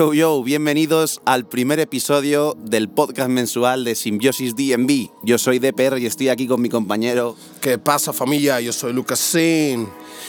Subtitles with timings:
[0.00, 5.10] Yo, yo, bienvenidos al primer episodio del podcast mensual de Simbiosis DMV.
[5.24, 7.36] Yo soy DPR y estoy aquí con mi compañero.
[7.60, 8.62] ¿Qué pasa familia?
[8.62, 9.86] Yo soy Lucas Sin.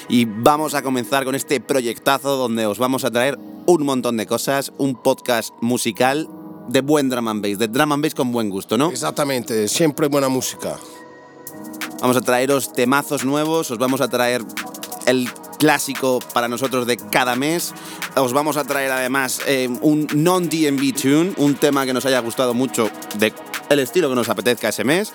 [0.09, 4.27] Y vamos a comenzar con este proyectazo donde os vamos a traer un montón de
[4.27, 6.27] cosas, un podcast musical
[6.67, 8.89] de buen drum and bass, de drum and bass con buen gusto, ¿no?
[8.89, 10.77] Exactamente, siempre buena música.
[12.01, 14.41] Vamos a traeros temazos nuevos, os vamos a traer
[15.11, 15.29] el
[15.59, 17.73] clásico para nosotros de cada mes.
[18.15, 22.55] Os vamos a traer además eh, un non-DMV tune, un tema que nos haya gustado
[22.55, 22.89] mucho
[23.19, 23.31] de
[23.69, 25.13] el estilo que nos apetezca ese mes.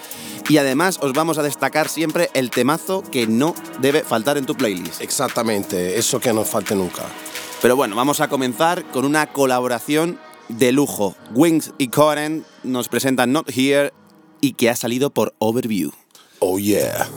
[0.48, 4.54] Y además os vamos a destacar siempre el temazo que no debe faltar en tu
[4.54, 5.00] playlist.
[5.00, 7.02] Exactamente, eso que no falte nunca.
[7.60, 11.16] Pero bueno, vamos a comenzar con una colaboración de lujo.
[11.34, 13.92] Wings y Coren nos presentan Not Here
[14.40, 15.90] y que ha salido por Overview.
[16.38, 17.08] Oh yeah.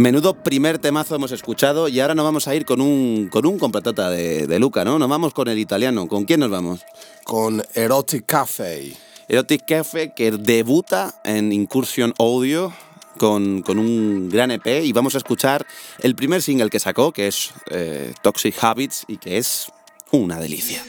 [0.00, 3.58] Menudo primer temazo hemos escuchado y ahora nos vamos a ir con un, con un
[3.58, 4.98] completata de, de Luca, ¿no?
[4.98, 6.08] Nos vamos con el italiano.
[6.08, 6.80] ¿Con quién nos vamos?
[7.22, 8.96] Con Erotic Cafe.
[9.28, 12.72] Erotic Cafe que debuta en Incursion Audio
[13.18, 15.66] con, con, un gran EP y vamos a escuchar
[15.98, 19.70] el primer single que sacó, que es eh, Toxic Habits y que es
[20.12, 20.82] una delicia.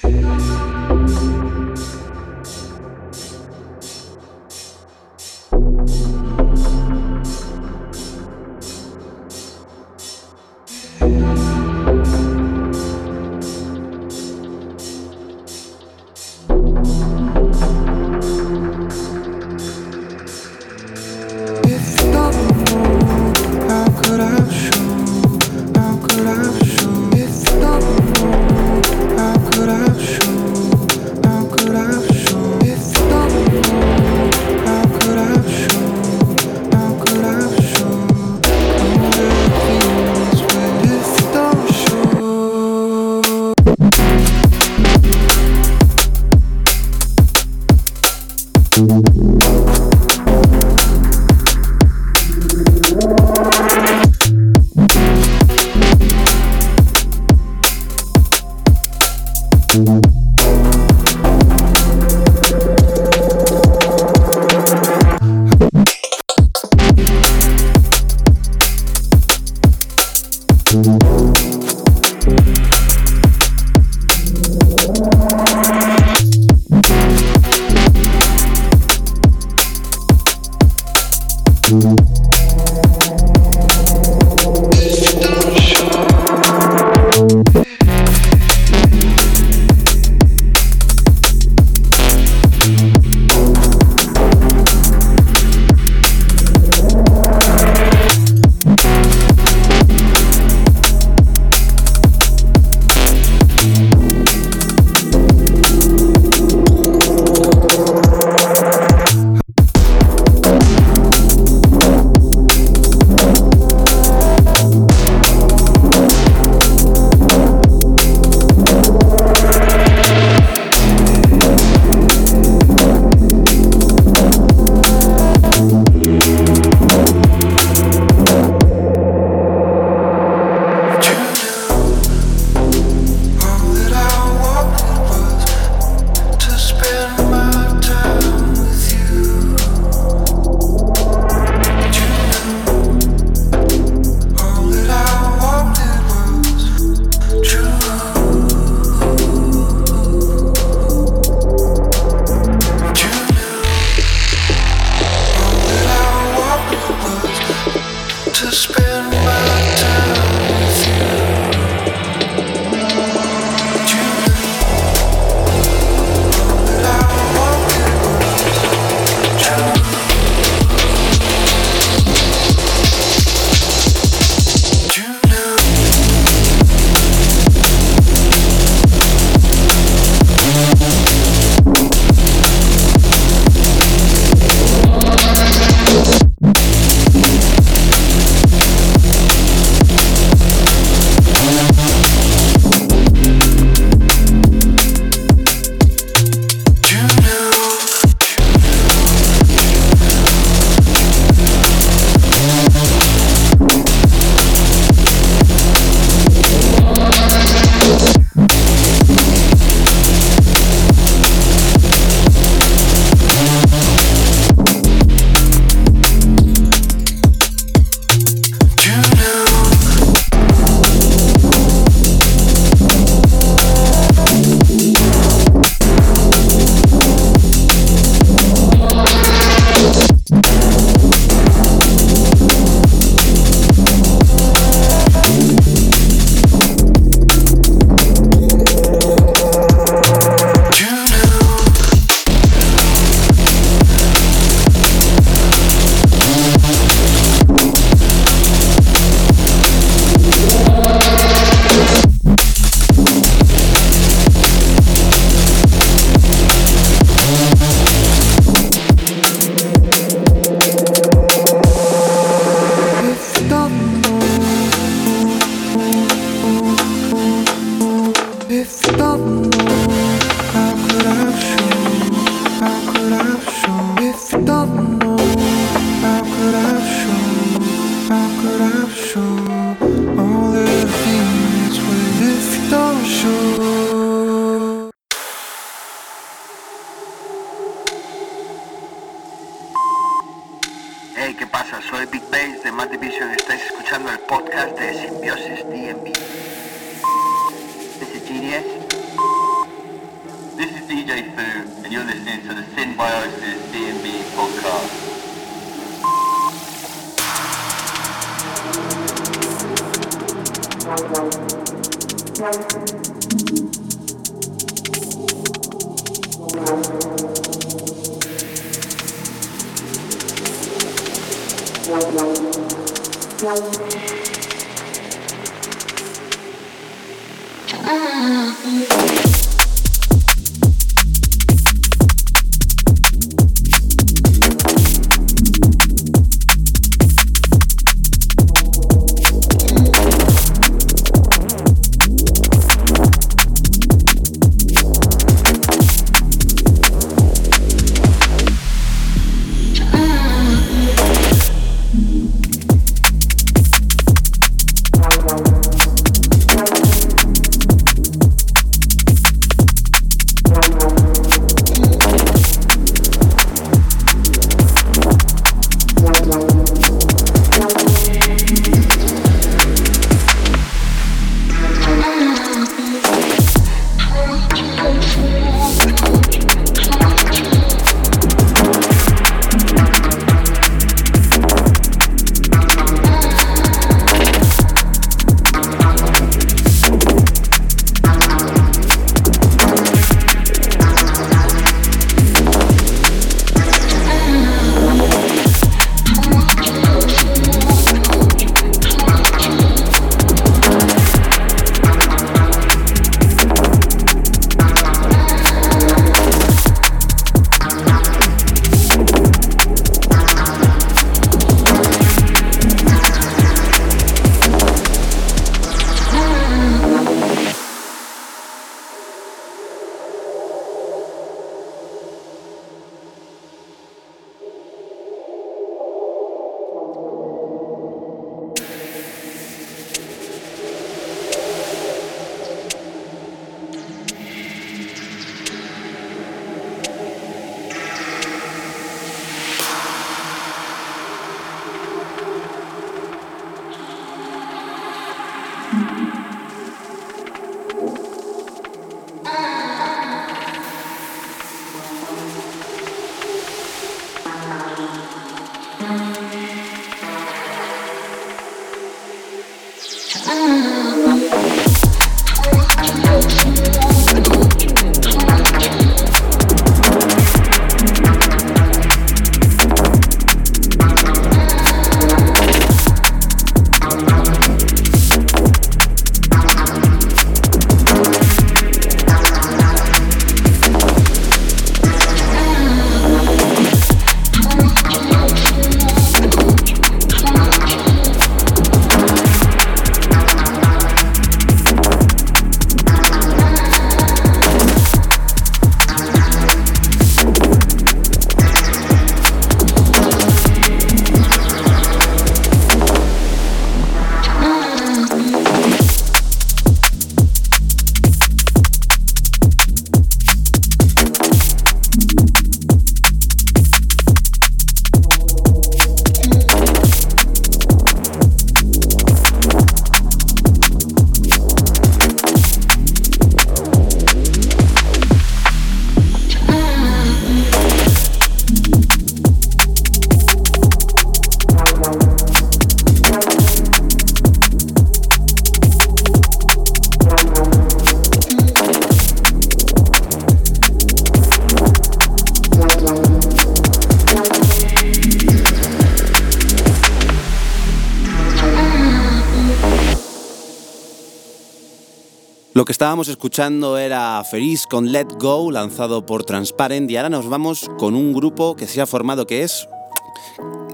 [552.62, 557.28] Lo que estábamos escuchando era Feliz con Let Go, lanzado por Transparent, y ahora nos
[557.28, 559.68] vamos con un grupo que se ha formado que es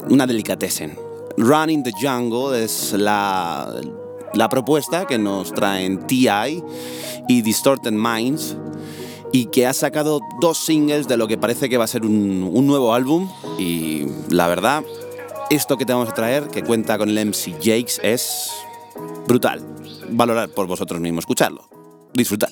[0.10, 1.00] una delicatessen.
[1.38, 3.74] Running the Jungle es la,
[4.34, 6.62] la propuesta que nos traen TI
[7.30, 8.58] y Distorted Minds
[9.32, 12.52] y que ha sacado dos singles de lo que parece que va a ser un,
[12.54, 14.84] un nuevo álbum y la verdad,
[15.50, 18.52] esto que te vamos a traer, que cuenta con el MC Jakes, es
[19.26, 19.66] brutal.
[20.10, 21.77] Valorar por vosotros mismos, escucharlo.
[22.18, 22.50] Disfrutad.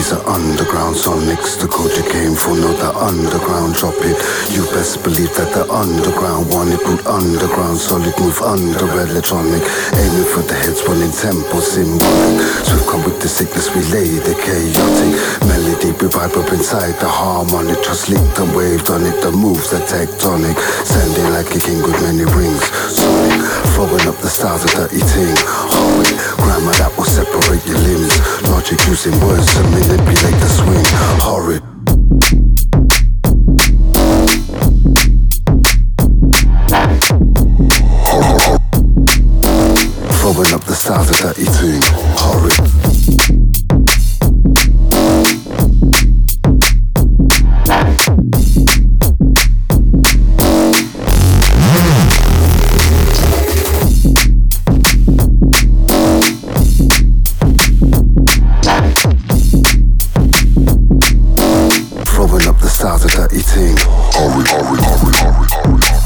[0.00, 1.60] These are underground sonics.
[1.60, 4.16] The culture came for, no, the underground drop it.
[4.48, 6.80] You best believe that the underground want it.
[6.80, 9.60] Boot underground, solid move under electronic.
[9.92, 12.40] Aiming for the heads, running tempo symbolic.
[12.64, 15.12] Swift come with the sickness, we lay the chaotic.
[15.44, 17.84] Melody, we vibe up inside the harmonic.
[17.84, 20.56] Just licked and waved on it, the moves are tectonic.
[20.80, 22.64] Standing like a king with many rings.
[22.88, 23.36] Sonic,
[23.76, 25.36] throwing up the stars of dirty ting.
[25.44, 28.16] Horrid, grammar that will separate your limbs.
[28.50, 30.84] Logic using words to manipulate the swing.
[31.22, 31.62] Horrid.
[40.18, 42.09] Throwing up the stars of dirty ting.
[62.80, 63.76] started the eating.
[64.16, 65.99] Hurry, hurry, hurry, hurry, hurry.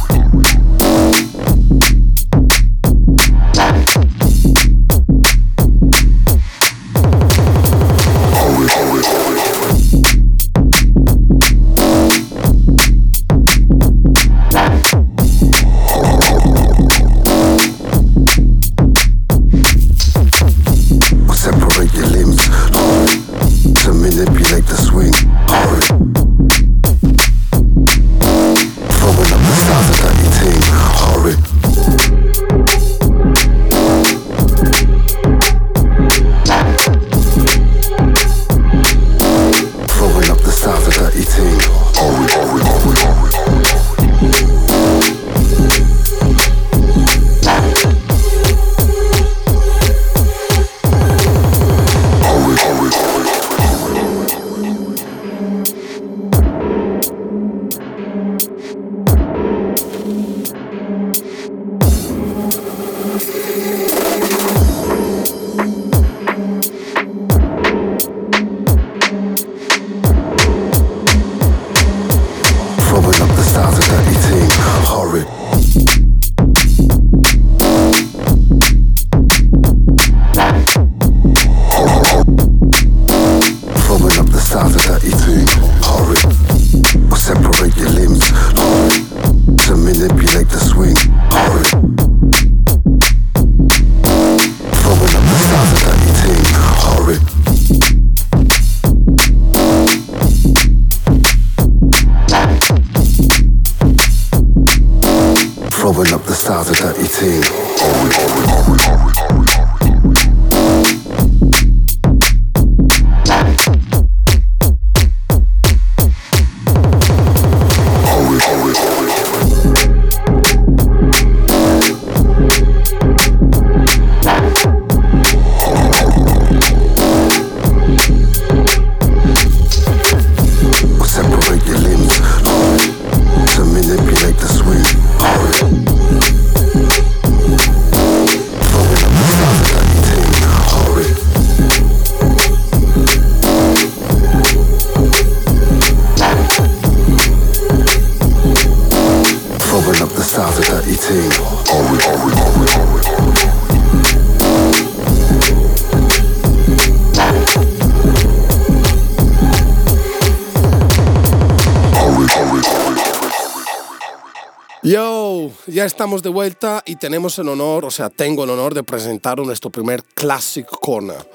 [165.75, 169.39] Ya estamos de vuelta y tenemos el honor, o sea, tengo el honor de presentar
[169.41, 171.29] nuestro primer Classic Corner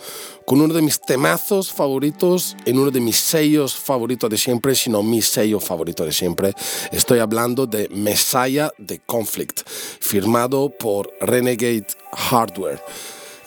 [0.45, 5.03] con uno de mis temazos favoritos en uno de mis sellos favoritos de siempre, sino
[5.03, 6.53] mi sello favorito de siempre.
[6.93, 12.81] Estoy hablando de Messiah de Conflict, firmado por Renegade Hardware.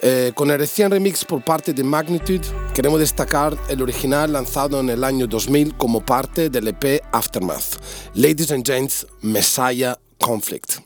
[0.03, 2.43] Eh, con el recién remix por parte de Magnitude,
[2.75, 7.81] queremos destacar el original lanzado en el año 2000 como parte del EP Aftermath.
[8.15, 10.81] Ladies and Gents, Messiah Conflict.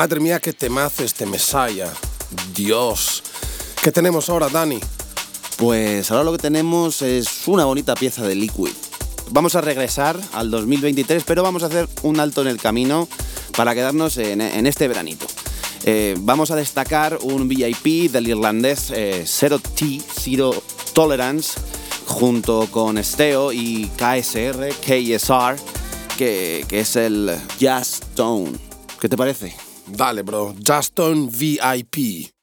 [0.00, 1.92] Madre mía, qué temazo este Messiah.
[2.54, 3.22] Dios.
[3.82, 4.80] ¿Qué tenemos ahora, Dani?
[5.58, 8.72] Pues ahora lo que tenemos es una bonita pieza de Liquid.
[9.28, 13.08] Vamos a regresar al 2023, pero vamos a hacer un alto en el camino
[13.54, 15.26] para quedarnos en, este veranito.
[15.84, 20.62] Eh, vamos a destacar un VIP del irlandés eh, Zero T, Zero
[20.94, 21.60] Tolerance,
[22.06, 25.56] junto con Steo y KSR, KSR,
[26.16, 28.52] que, que es el Jazz Stone.
[28.98, 29.69] ¿Qué te parece?
[29.90, 30.54] Dale, bro.
[30.58, 32.39] Justin VIP.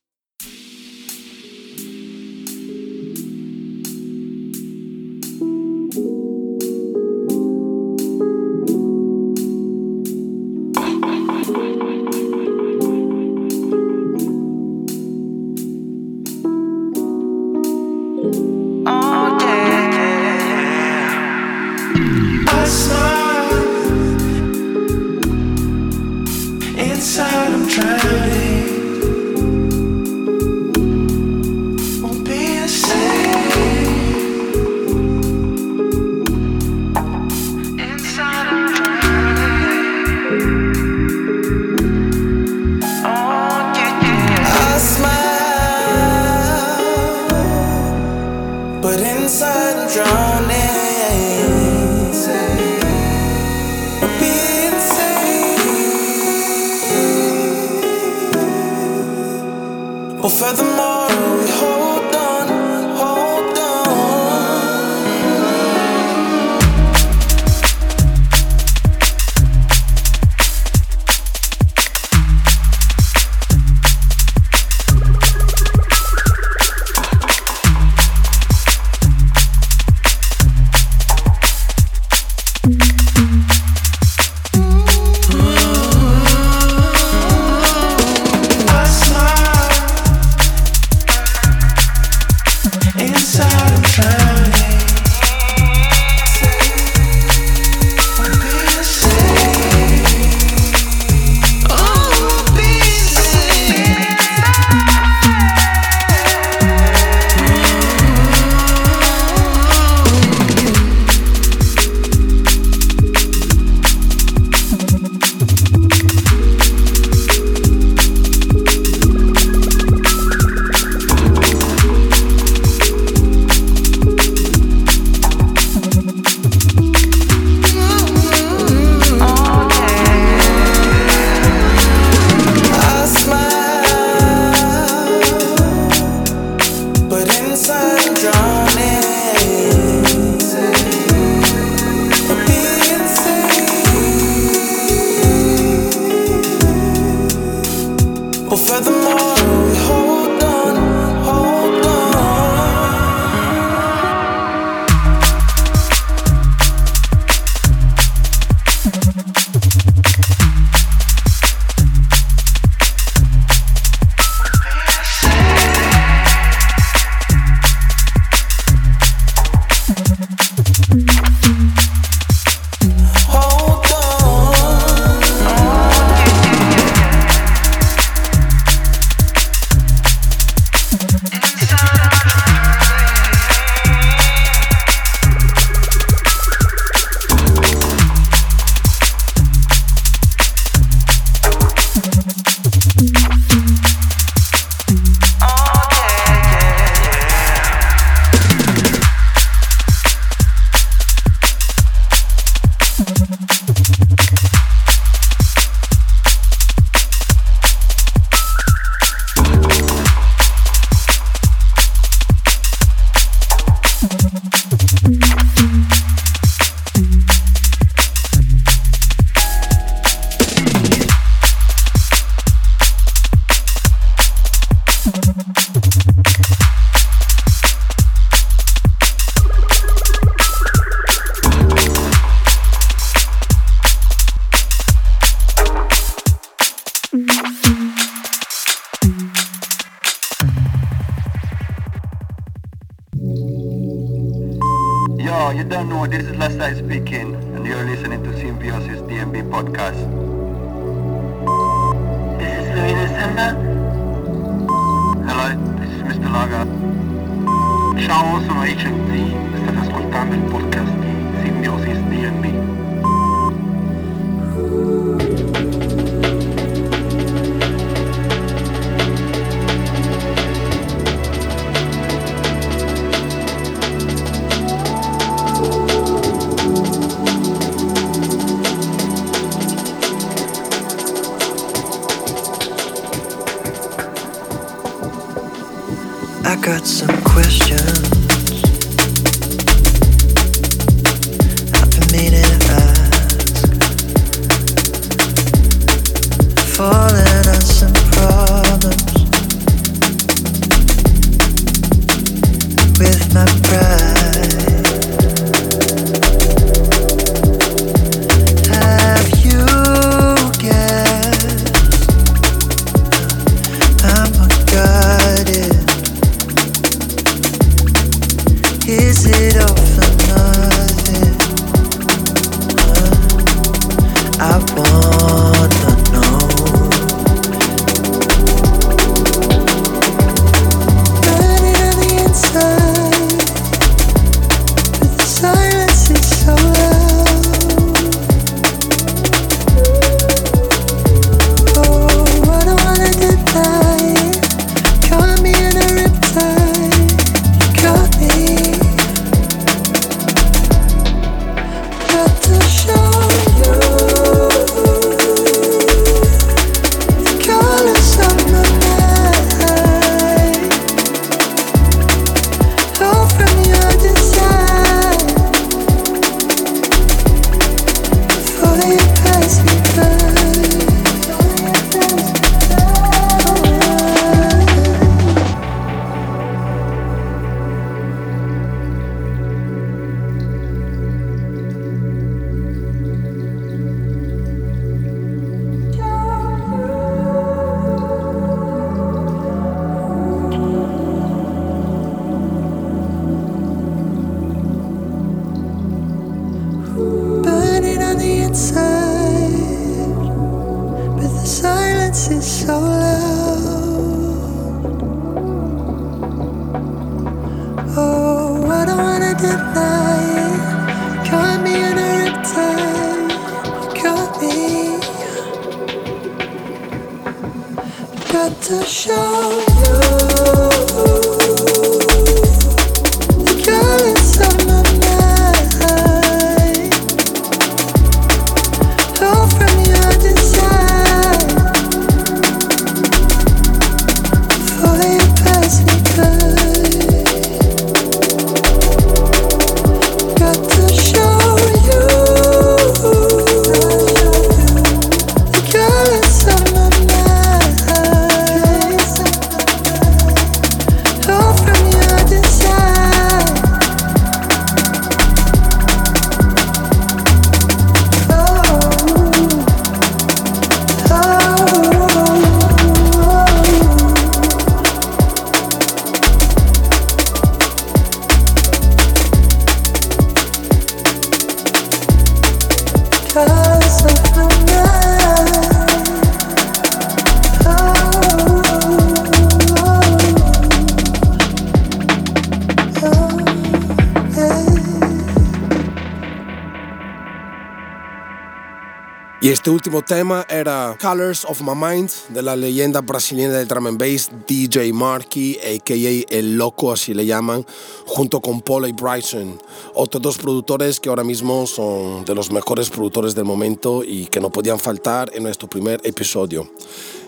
[489.48, 493.88] Y este último tema era Colors of My Mind de la leyenda brasileña del drum
[493.88, 496.36] and bass DJ Marky, a.k.a.
[496.36, 497.66] El Loco, así le llaman,
[498.06, 499.58] junto con Paul y Bryson,
[499.94, 504.42] otros dos productores que ahora mismo son de los mejores productores del momento y que
[504.42, 506.70] no podían faltar en nuestro primer episodio.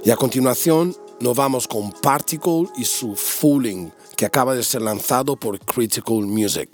[0.03, 5.37] Y a continuación nos vamos con Particle y su Fooling, que acaba de ser lanzado
[5.37, 6.69] por Critical Music.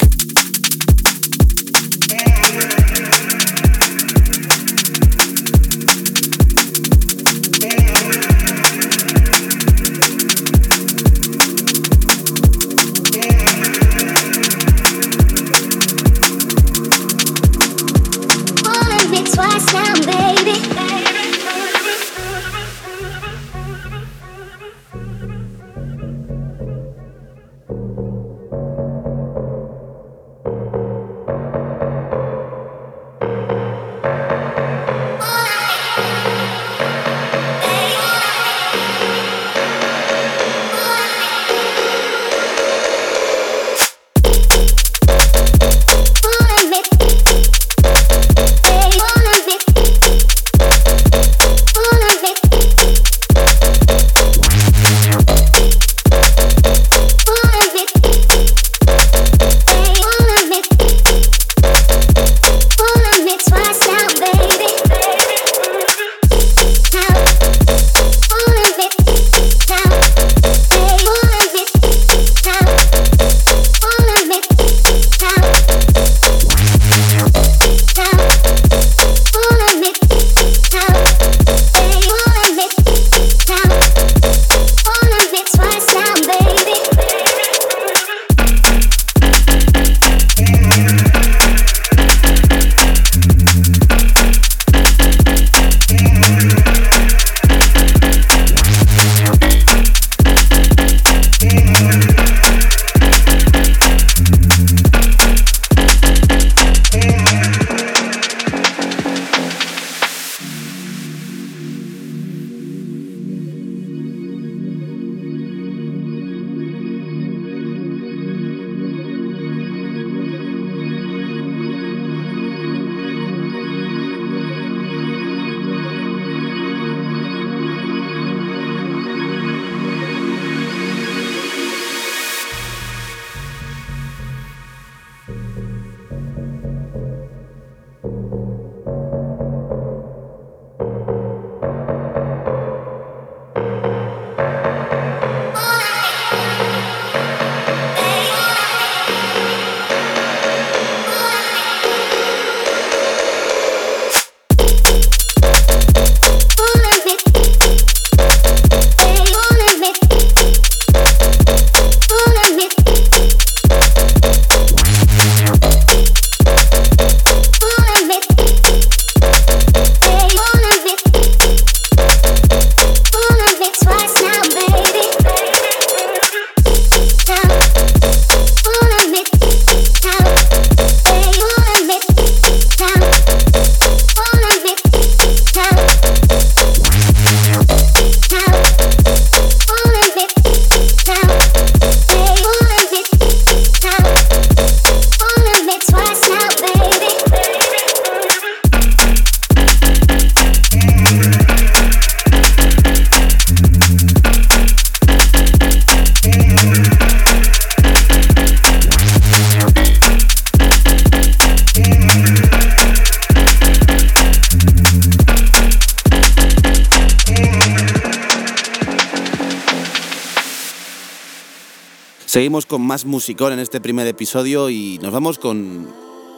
[222.35, 225.87] Seguimos con más musicón en este primer episodio y nos vamos con,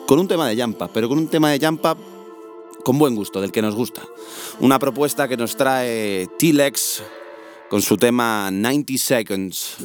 [0.06, 1.98] con un tema de Yampa, pero con un tema de Yampa
[2.84, 4.04] con buen gusto, del que nos gusta.
[4.60, 7.02] Una propuesta que nos trae T-Lex
[7.68, 9.78] con su tema 90 Seconds.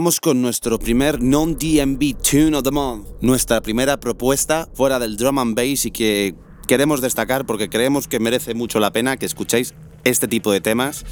[0.00, 5.38] Vamos con nuestro primer non-DMB Tune of the Month, nuestra primera propuesta fuera del drum
[5.38, 6.34] and bass y que
[6.66, 9.74] queremos destacar porque creemos que merece mucho la pena que escuchéis
[10.04, 11.04] este tipo de temas.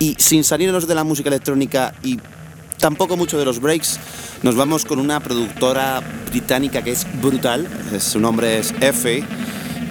[0.00, 2.18] Y sin salirnos de la música electrónica y
[2.80, 4.00] tampoco mucho de los breaks,
[4.42, 7.68] nos vamos con una productora británica que es brutal,
[8.00, 9.22] su nombre es F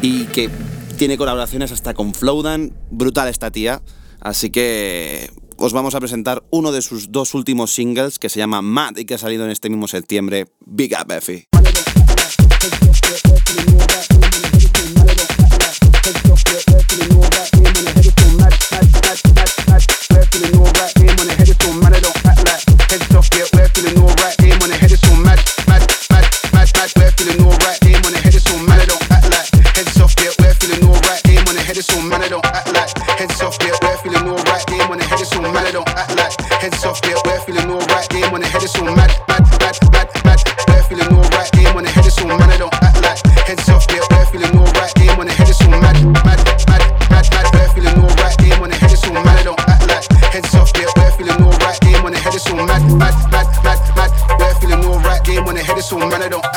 [0.02, 0.50] y que
[0.98, 3.82] tiene colaboraciones hasta con Flowdan, brutal esta tía,
[4.20, 8.62] así que os vamos a presentar uno de sus dos últimos singles que se llama
[8.62, 11.55] Mad y que ha salido en este mismo septiembre, Big Up Effie.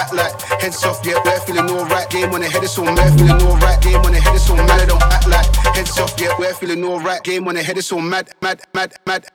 [0.09, 3.19] act like Heads off, yeah, we're feeling alright Game on the head, it's on mad,
[3.19, 6.15] feeling alright Game on the head, it's on mad, I don't act like Heads off,
[6.19, 9.27] yeah, we're feeling alright Game on the head, it's on mad, mad, mad, mad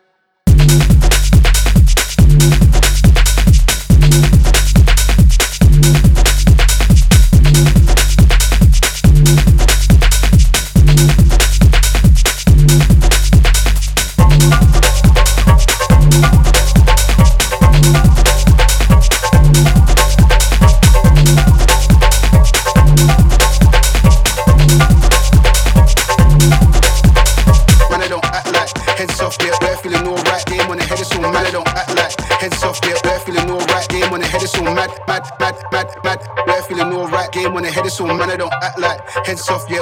[37.54, 37.64] mad.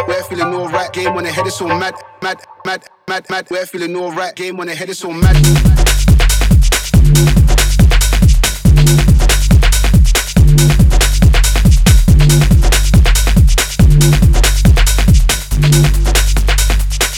[0.07, 0.91] We're feeling alright.
[0.93, 1.95] Game when the head is so mad.
[3.59, 4.35] We're feeling alright.
[4.35, 5.35] Game when the head is so mad.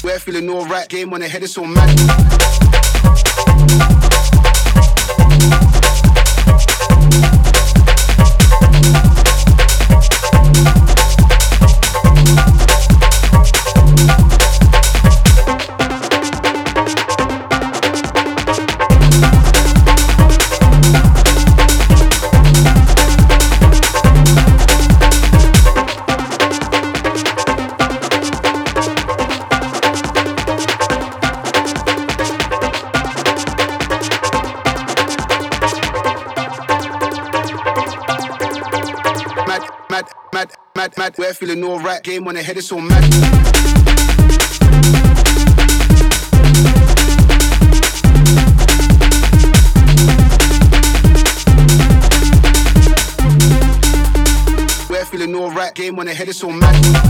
[0.04, 0.90] We're feeling alright.
[0.90, 1.90] Game when the head is so mad.
[41.54, 42.34] even know rap game when
[42.66, 43.04] so mad.
[55.12, 57.03] feeling no right game when the head is so mad.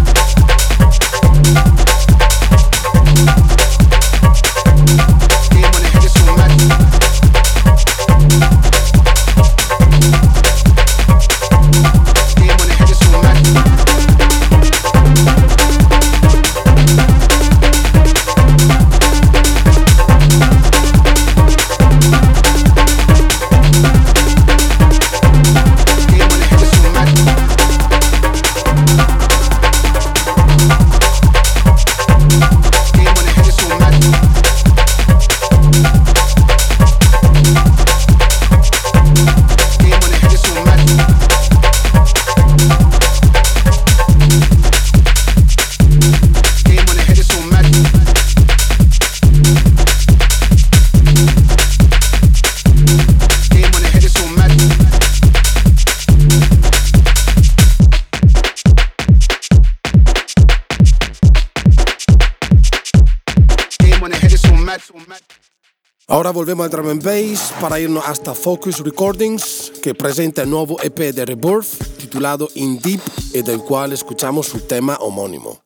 [67.59, 73.01] Para irnos hasta Focus Recordings, que presenta el nuevo EP de Rebirth titulado In Deep
[73.33, 75.62] y del cual escuchamos su tema homónimo.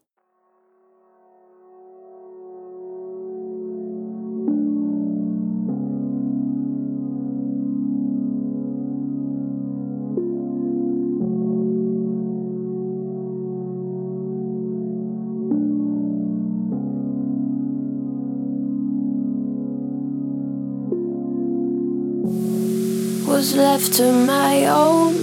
[23.78, 25.13] left to my own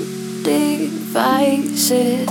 [0.45, 2.29] devices,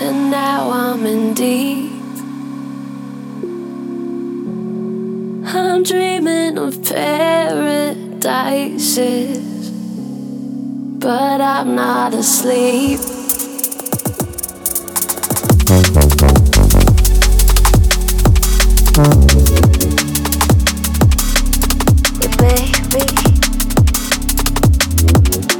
[0.00, 1.92] and now I'm in deep.
[5.54, 7.30] I'm dreaming of paradises,
[10.98, 13.00] but I'm not asleep.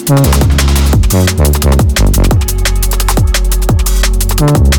[0.07, 0.37] Thank
[4.39, 4.76] you.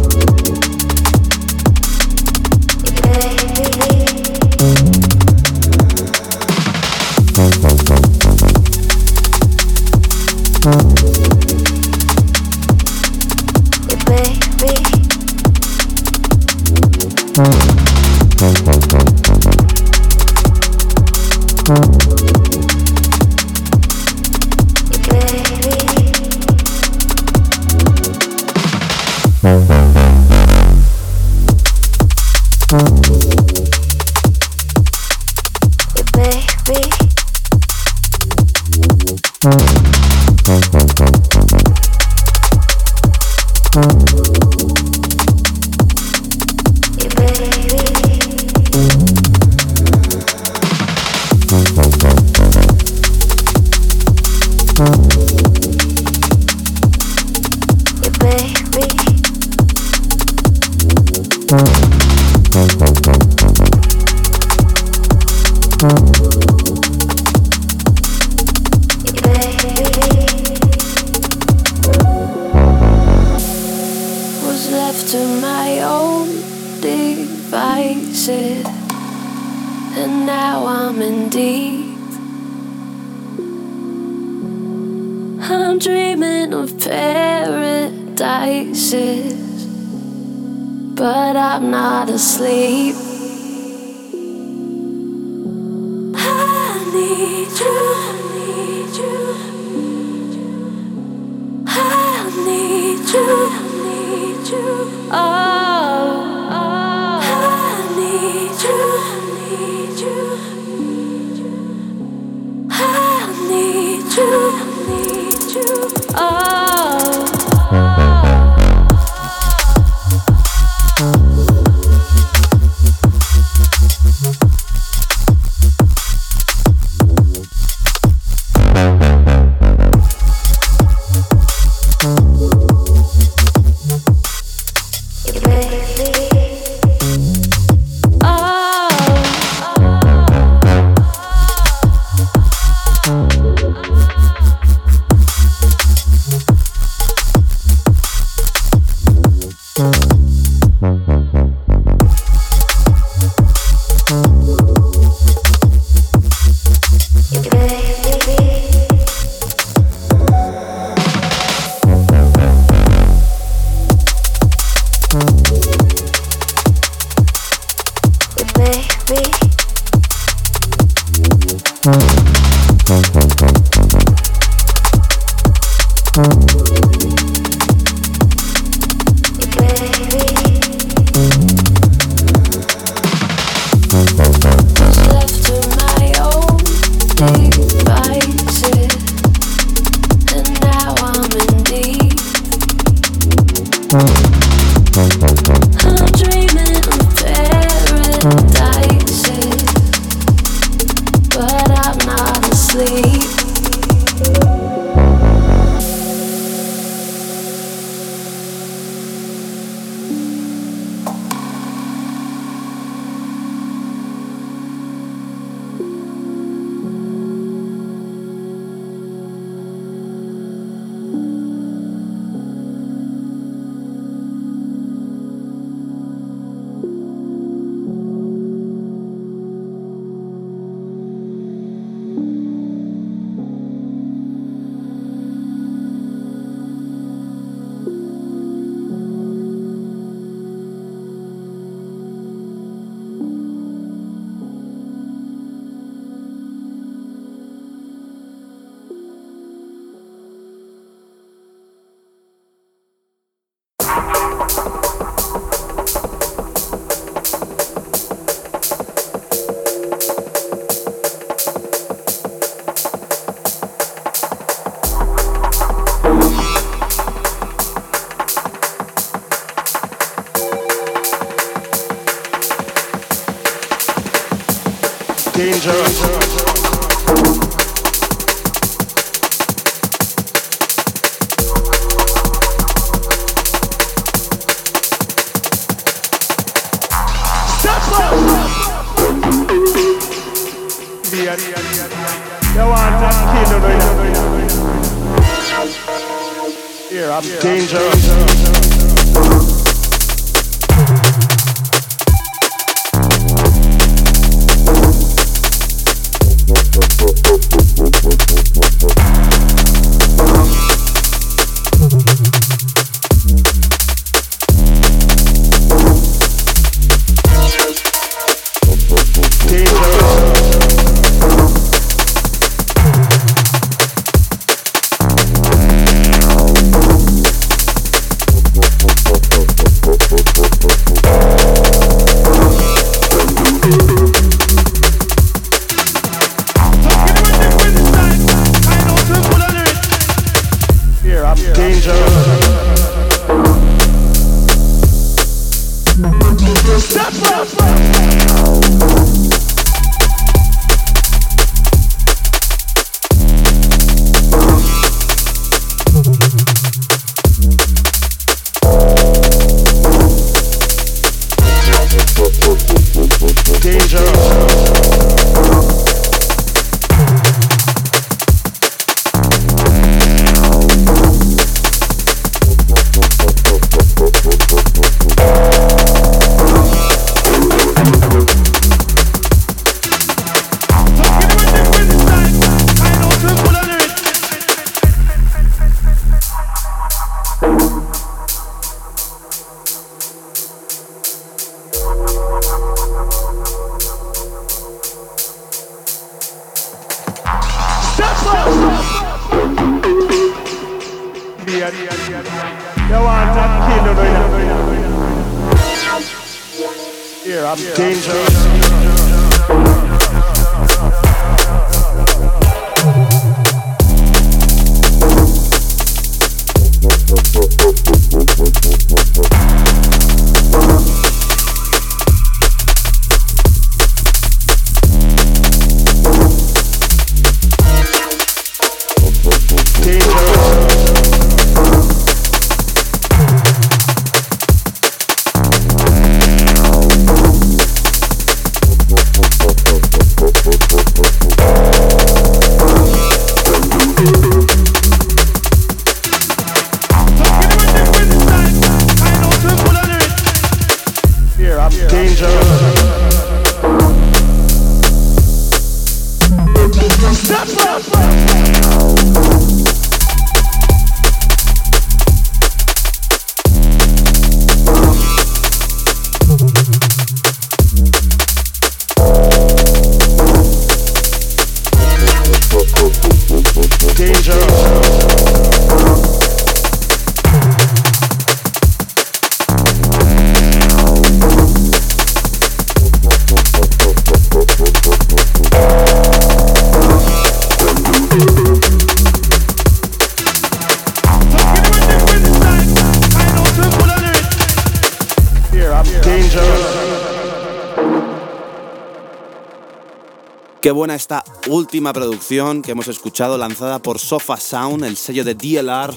[500.68, 505.34] Qué buena esta última producción que hemos escuchado lanzada por Sofa Sound, el sello de
[505.34, 505.95] DLR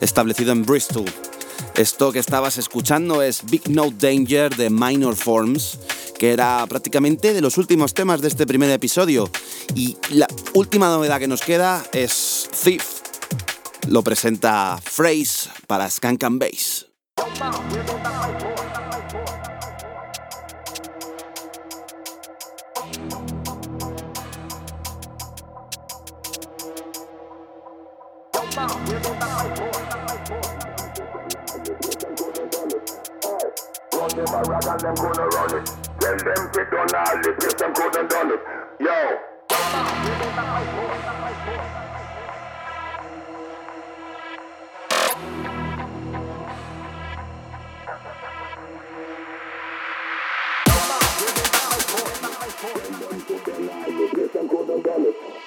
[0.00, 1.04] establecido en Bristol.
[1.76, 5.78] Esto que estabas escuchando es Big No Danger de Minor Forms,
[6.18, 9.30] que era prácticamente de los últimos temas de este primer episodio.
[9.76, 13.02] Y la última novedad que nos queda es Thief.
[13.86, 16.86] Lo presenta Phrase para Skank and Bass.
[36.70, 37.34] done all this.
[37.42, 38.40] Yes, them couldn't done it.
[38.80, 39.18] Yo.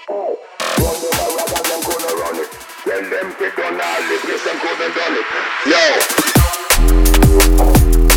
[0.10, 0.38] Oh,
[0.80, 2.50] run them around and them couldn't run it.
[3.74, 5.26] All this, yes, them couldn't done it.
[8.08, 8.13] Yo.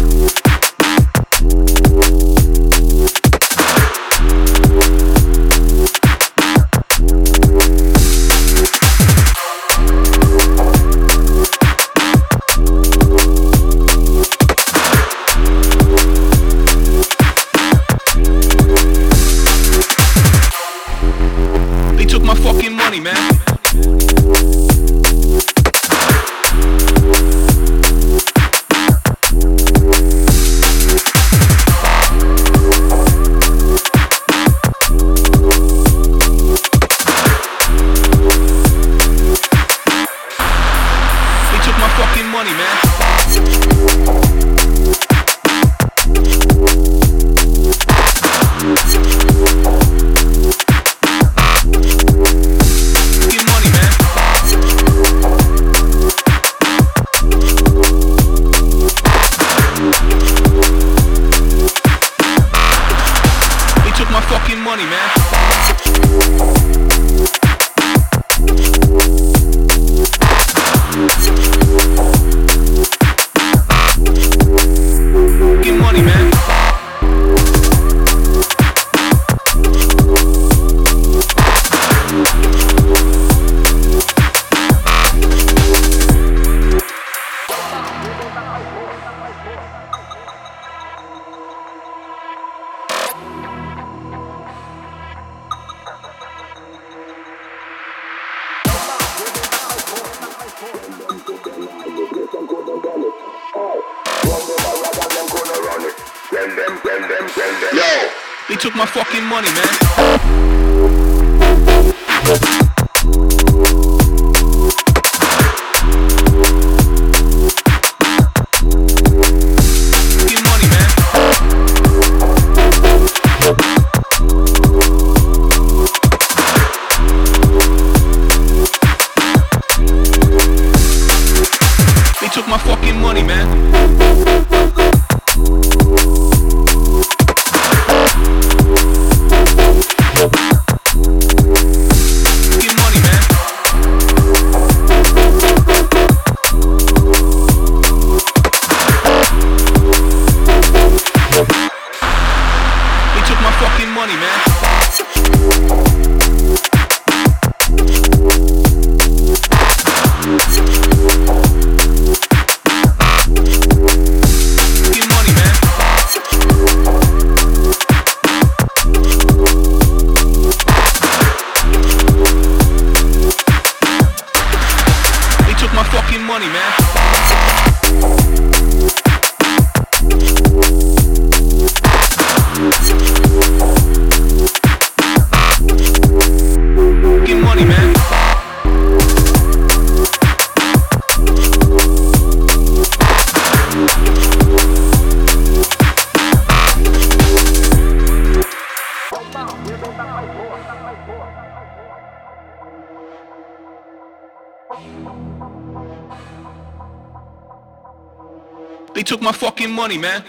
[209.06, 210.24] Took my fucking money, man.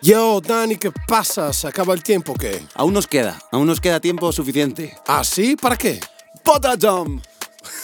[0.00, 1.52] Yo, Dani, ¿qué pasa?
[1.52, 2.60] ¿Se acaba el tiempo o qué?
[2.74, 4.96] Aún nos queda, aún nos queda tiempo suficiente.
[5.06, 5.54] ¿Ah, sí?
[5.54, 6.00] ¿Para qué?
[6.44, 7.20] Botadom.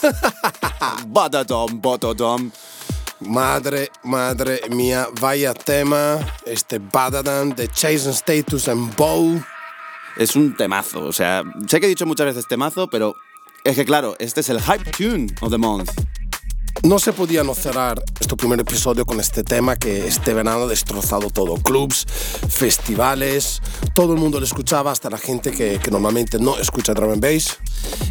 [1.07, 2.51] Botadom, botadom.
[3.21, 6.19] Madre, madre mía, vaya tema.
[6.45, 9.41] Este Badadan de Jason Status and Bow.
[10.17, 13.15] Es un temazo, o sea, sé que he dicho muchas veces temazo, pero
[13.63, 15.89] es que claro, este es el hype tune of the month.
[16.83, 20.67] No se podía no cerrar este primer episodio con este tema que este verano ha
[20.67, 21.55] destrozado todo.
[21.55, 22.05] Clubs,
[22.49, 23.61] festivales,
[23.93, 27.21] todo el mundo lo escuchaba, hasta la gente que, que normalmente no escucha drum and
[27.21, 27.57] bass.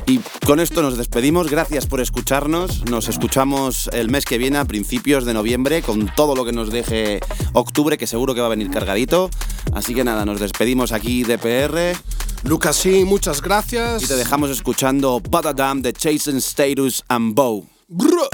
[0.07, 4.65] Y con esto nos despedimos, gracias por escucharnos, nos escuchamos el mes que viene a
[4.65, 7.21] principios de noviembre con todo lo que nos deje
[7.53, 9.31] octubre, que seguro que va a venir cargadito.
[9.73, 11.99] Así que nada, nos despedimos aquí de PR
[12.45, 14.03] Lucas, sí, muchas gracias.
[14.03, 17.78] y te dejamos escuchando Badadam de Jason Status and Bow.
[17.91, 18.29] Badder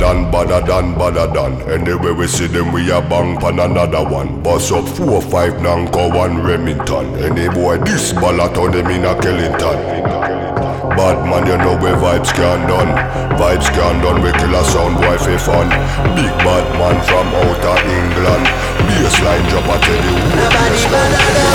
[0.00, 1.62] than, badder than, badder than.
[1.70, 4.42] Anyway we see them, we a bang pan another one.
[4.42, 7.14] Bust up four, five, Nanko, one Remington.
[7.22, 10.57] Any boy this ballot on them in a Kellington.
[10.98, 12.90] Bad man, you know where vibes can done.
[13.38, 15.70] Vibes can done, we kill a sound for fun.
[16.18, 18.46] Big bad man from outer England.
[18.82, 20.18] Baseline drop, I tell you.
[20.34, 21.54] Nobody better than.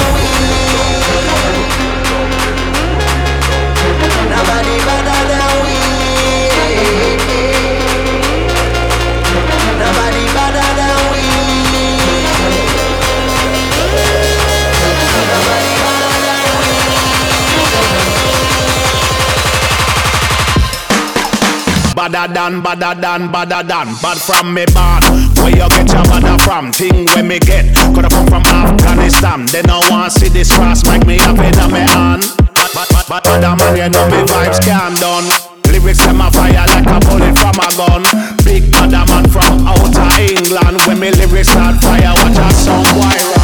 [4.30, 4.53] Nobody
[22.04, 23.88] Badder than, badder than, badder than.
[24.04, 24.99] Bad from me born.
[25.39, 26.74] Where you get your badder from?
[26.76, 27.72] Thing where me get.
[27.95, 29.47] Coulda come from Afghanistan.
[29.47, 32.28] They no want see this cross make me have it on me hand.
[32.76, 35.24] But, but, but, other man, you know me vibes can't done.
[35.72, 38.04] Lyrics them a fire like a bullet from a gun.
[38.43, 40.84] Big badder man from outer England.
[40.84, 42.84] When me lyrics start fire, watch a song.
[42.84, 43.43] Yo,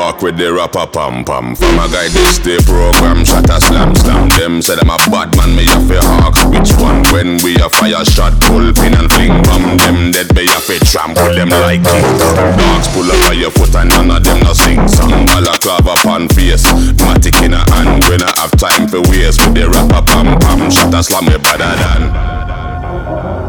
[0.00, 1.52] walk with the rapper pam pam.
[1.52, 4.32] From a guy this day program, shot a slam slam.
[4.40, 7.04] Them say them a bad man, me have to ask which one.
[7.12, 9.76] When we a fire shot, pull pin and fling bomb.
[9.76, 11.84] Them dead, me have to trample them like.
[11.84, 15.12] Dogs pull up on your foot and none of them no sing song.
[15.28, 16.64] Balaclava pan face,
[17.04, 18.00] matic in a hand.
[18.08, 20.70] When I have time for waste with the rapper pam pam.
[20.72, 23.39] Shot a slam me better than.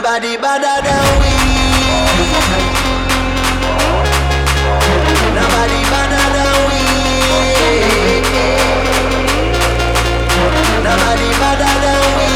[0.00, 1.32] Nobody better than we.
[5.34, 6.78] Nobody better than we.
[10.86, 12.30] Nobody better than we.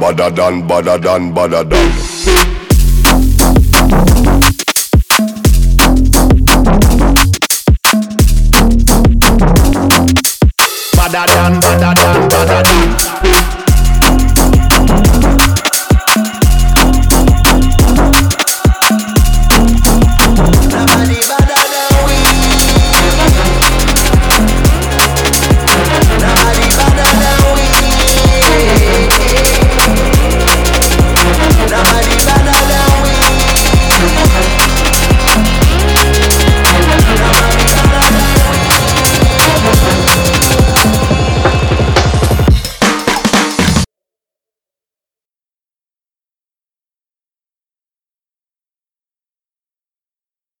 [0.00, 1.92] Badder than, badder than, badder than.
[11.16, 13.15] Badder than, badder than, badder than.